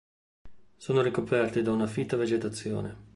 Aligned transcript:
Sono 0.77 1.03
ricoperti 1.03 1.61
da 1.61 1.71
una 1.73 1.85
fitta 1.85 2.17
vegetazione. 2.17 2.95